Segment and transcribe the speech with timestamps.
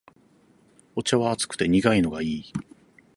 [0.95, 2.53] お茶は熱くて苦いのがいい